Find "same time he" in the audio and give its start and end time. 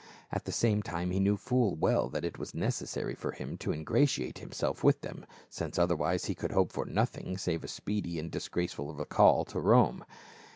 0.51-1.19